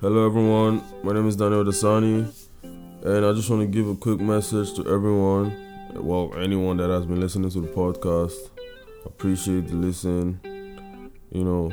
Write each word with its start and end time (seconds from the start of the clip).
Hello, 0.00 0.24
everyone. 0.24 0.80
My 1.02 1.12
name 1.12 1.26
is 1.26 1.34
Daniel 1.34 1.64
D'asani, 1.64 2.24
and 2.62 3.26
I 3.26 3.32
just 3.32 3.50
want 3.50 3.62
to 3.62 3.66
give 3.66 3.88
a 3.88 3.96
quick 3.96 4.20
message 4.20 4.72
to 4.74 4.82
everyone. 4.82 5.52
Well, 5.92 6.32
anyone 6.38 6.76
that 6.76 6.88
has 6.88 7.04
been 7.04 7.18
listening 7.18 7.50
to 7.50 7.60
the 7.60 7.66
podcast, 7.66 8.50
appreciate 9.04 9.66
the 9.66 9.74
listen. 9.74 10.38
You 11.32 11.42
know, 11.42 11.72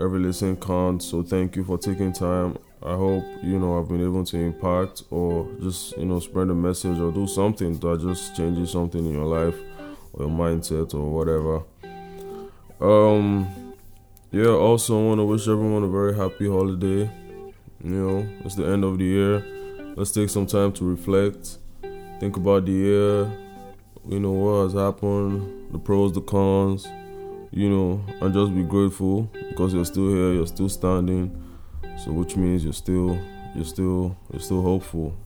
every 0.00 0.18
listen 0.18 0.56
counts, 0.56 1.06
so 1.06 1.22
thank 1.22 1.54
you 1.54 1.62
for 1.62 1.78
taking 1.78 2.12
time. 2.12 2.58
I 2.82 2.96
hope 2.96 3.22
you 3.44 3.60
know 3.60 3.78
I've 3.78 3.88
been 3.88 4.02
able 4.02 4.24
to 4.24 4.36
impact 4.38 5.04
or 5.10 5.48
just 5.60 5.96
you 5.96 6.06
know 6.06 6.18
spread 6.18 6.48
a 6.48 6.54
message 6.54 6.98
or 6.98 7.12
do 7.12 7.28
something 7.28 7.78
that 7.78 8.00
just 8.00 8.34
changes 8.34 8.72
something 8.72 9.06
in 9.06 9.12
your 9.12 9.26
life 9.26 9.54
or 10.14 10.26
your 10.26 10.36
mindset 10.36 10.94
or 10.94 11.08
whatever. 11.08 11.62
Um, 12.80 13.46
yeah. 14.32 14.46
Also, 14.48 14.98
I 15.00 15.06
want 15.06 15.20
to 15.20 15.24
wish 15.24 15.46
everyone 15.46 15.84
a 15.84 15.88
very 15.88 16.16
happy 16.16 16.48
holiday. 16.48 17.08
You 17.82 17.90
know, 17.90 18.28
it's 18.44 18.54
the 18.54 18.64
end 18.66 18.84
of 18.84 18.98
the 18.98 19.04
year. 19.04 19.44
Let's 19.96 20.12
take 20.12 20.30
some 20.30 20.46
time 20.46 20.72
to 20.74 20.84
reflect, 20.84 21.58
think 22.20 22.36
about 22.36 22.64
the 22.64 22.72
year, 22.72 23.32
you 24.08 24.20
know, 24.20 24.30
what 24.30 24.62
has 24.64 24.72
happened, 24.74 25.72
the 25.72 25.78
pros, 25.78 26.12
the 26.12 26.20
cons, 26.20 26.86
you 27.50 27.68
know, 27.68 28.04
and 28.20 28.32
just 28.32 28.54
be 28.54 28.62
grateful 28.62 29.22
because 29.48 29.74
you're 29.74 29.84
still 29.84 30.08
here, 30.08 30.32
you're 30.32 30.46
still 30.46 30.68
standing. 30.68 31.36
So 32.04 32.12
which 32.12 32.36
means 32.36 32.64
you're 32.64 32.72
still 32.72 33.18
you're 33.54 33.64
still 33.64 34.16
you're 34.32 34.40
still 34.40 34.62
hopeful. 34.62 35.16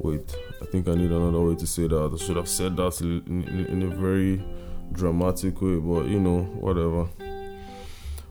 Wait, 0.00 0.36
I 0.60 0.66
think 0.66 0.88
I 0.88 0.94
need 0.94 1.12
another 1.12 1.40
way 1.40 1.54
to 1.54 1.66
say 1.66 1.86
that. 1.86 2.10
I 2.12 2.16
should 2.22 2.36
have 2.36 2.48
said 2.48 2.76
that 2.76 3.00
in, 3.00 3.22
in, 3.26 3.66
in 3.66 3.82
a 3.84 3.94
very 3.94 4.44
dramatic 4.92 5.62
way, 5.62 5.76
but 5.76 6.06
you 6.06 6.18
know, 6.18 6.42
whatever. 6.42 7.08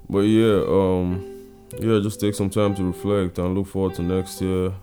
But 0.10 0.20
yeah, 0.20 0.64
um 0.68 1.33
yeah, 1.80 2.00
just 2.02 2.20
take 2.20 2.36
some 2.36 2.50
time 2.50 2.76
to 2.76 2.84
reflect 2.84 3.38
and 3.40 3.56
look 3.56 3.68
forward 3.68 3.96
to 3.96 4.02
next 4.02 4.42
year. 4.42 4.74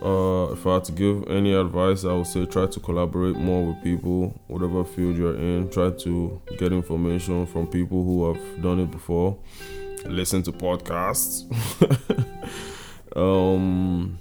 Uh, 0.00 0.52
if 0.52 0.64
I 0.64 0.74
had 0.74 0.84
to 0.84 0.92
give 0.92 1.28
any 1.28 1.54
advice, 1.54 2.04
I 2.04 2.12
would 2.12 2.26
say 2.26 2.46
try 2.46 2.66
to 2.66 2.80
collaborate 2.80 3.36
more 3.36 3.66
with 3.66 3.82
people, 3.82 4.40
whatever 4.46 4.84
field 4.84 5.16
you're 5.16 5.34
in. 5.34 5.68
Try 5.70 5.90
to 5.90 6.40
get 6.56 6.72
information 6.72 7.46
from 7.46 7.66
people 7.66 8.04
who 8.04 8.32
have 8.32 8.62
done 8.62 8.78
it 8.78 8.90
before. 8.92 9.36
Listen 10.06 10.42
to 10.44 10.52
podcasts. 10.52 11.44
um, 13.16 14.18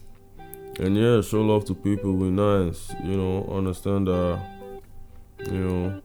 and 0.80 0.98
yeah, 0.98 1.22
show 1.22 1.42
love 1.42 1.66
to 1.66 1.76
people. 1.76 2.14
Be 2.14 2.32
nice. 2.32 2.92
You 3.04 3.18
know, 3.18 3.48
understand 3.52 4.08
that. 4.08 4.40
You 5.46 5.60
know, 5.60 6.02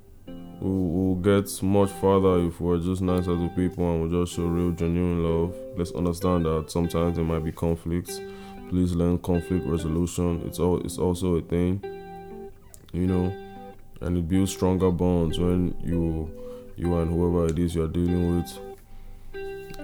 we'll, 0.63 1.15
we'll 1.15 1.15
get 1.17 1.63
much 1.63 1.91
farther 1.91 2.39
if 2.47 2.61
we're 2.61 2.79
just 2.79 3.03
nice 3.03 3.27
as 3.27 3.51
people 3.57 3.91
and 3.93 4.03
we 4.03 4.21
just 4.21 4.35
show 4.35 4.45
real, 4.45 4.71
genuine 4.71 5.23
love. 5.25 5.55
Let's 5.77 5.93
understand 5.93 6.47
that 6.47 6.71
sometimes 6.71 7.17
there 7.17 7.25
might 7.25 7.45
be 7.45 7.53
conflicts. 7.53 8.21
Please 8.69 8.93
learn 8.93 9.19
conflict 9.19 9.67
resolution. 9.67 10.43
It's 10.47 10.59
all 10.59 10.81
it's 10.81 10.99
also 10.99 11.35
a 11.35 11.43
thing, 11.43 11.83
you 12.93 13.07
know, 13.07 13.35
and 14.01 14.17
it 14.17 14.29
builds 14.29 14.53
stronger 14.53 14.91
bonds 14.91 15.39
when 15.39 15.77
you 15.83 16.31
you 16.77 16.97
and 16.97 17.11
whoever 17.11 17.47
it 17.47 17.59
is 17.59 17.75
you're 17.75 17.89
dealing 17.89 18.37
with. 18.37 18.59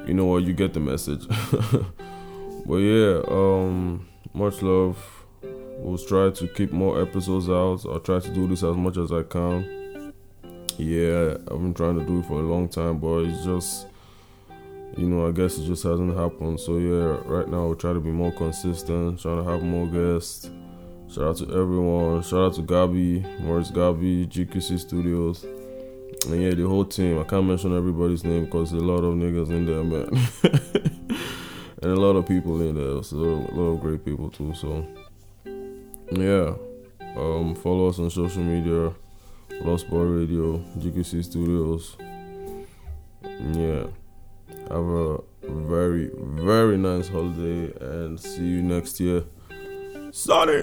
You 0.09 0.15
know 0.15 0.25
what? 0.25 0.45
You 0.45 0.55
get 0.55 0.73
the 0.73 0.81
message. 0.81 1.27
but 2.67 2.77
yeah, 2.77 3.21
um, 3.29 4.09
much 4.33 4.63
love. 4.63 4.97
We'll 5.43 5.99
try 5.99 6.31
to 6.31 6.49
keep 6.49 6.73
more 6.73 7.01
episodes 7.03 7.49
out. 7.49 7.85
I'll 7.85 8.01
try 8.01 8.21
to 8.21 8.29
do 8.31 8.49
this 8.49 8.63
as 8.63 8.75
much 8.75 8.97
as 8.97 9.13
I 9.13 9.23
can 9.23 9.79
yeah, 10.79 11.35
I've 11.51 11.61
been 11.61 11.75
trying 11.75 11.99
to 11.99 12.05
do 12.05 12.21
it 12.21 12.27
for 12.27 12.35
a 12.35 12.43
long 12.43 12.69
time, 12.69 12.99
but 12.99 13.25
it's 13.25 13.45
just, 13.45 13.89
you 14.97 15.07
know, 15.07 15.27
I 15.27 15.33
guess 15.33 15.59
it 15.59 15.67
just 15.67 15.83
hasn't 15.83 16.17
happened. 16.17 16.61
So 16.61 16.79
yeah, 16.79 17.19
right 17.27 17.49
now 17.49 17.67
we'll 17.67 17.77
try 17.77 17.93
to 17.93 18.01
be 18.01 18.11
more 18.11 18.33
consistent, 18.33 19.21
trying 19.21 19.45
to 19.45 19.51
have 19.51 19.63
more 19.63 19.87
guests. 19.87 20.51
Shout 21.11 21.25
out 21.25 21.37
to 21.39 21.45
everyone. 21.51 22.23
Shout 22.23 22.39
out 22.39 22.55
to 22.55 22.63
Gabi, 22.63 23.41
Morris 23.41 23.71
Gabi, 23.71 24.29
GQC 24.29 24.79
Studios. 24.79 25.45
And 26.27 26.43
yeah, 26.43 26.51
the 26.51 26.69
whole 26.69 26.85
team. 26.85 27.19
I 27.19 27.25
can't 27.25 27.47
mention 27.47 27.77
everybody's 27.77 28.25
name 28.25 28.45
because 28.45 28.71
there's 28.71 28.83
a 28.83 28.87
lot 28.87 29.05
of 29.05 29.15
niggas 29.15 29.51
in 29.51 29.67
there, 29.67 29.83
man. 29.83 30.09
and 31.83 31.93
a 31.93 31.97
lot 31.97 32.17
of 32.17 32.27
people 32.27 32.61
in 32.61 32.75
there. 32.75 33.03
So 33.03 33.17
a 33.17 33.55
lot 33.55 33.75
of 33.75 33.81
great 33.81 34.05
people 34.05 34.31
too. 34.31 34.55
So 34.55 34.87
yeah. 36.13 36.55
Um, 37.17 37.55
follow 37.57 37.89
us 37.89 37.99
on 37.99 38.11
social 38.11 38.43
media. 38.43 38.93
Lost 39.63 39.89
Boy 39.91 40.03
Radio, 40.03 40.59
GQC 40.79 41.25
Studios. 41.25 41.97
Yeah. 43.53 43.87
Have 44.71 44.85
a 44.85 45.19
very, 45.43 46.11
very 46.15 46.77
nice 46.77 47.09
holiday 47.09 47.73
and 47.81 48.19
see 48.21 48.45
you 48.45 48.63
next 48.63 49.01
year. 49.01 49.25
Sonny! 50.13 50.63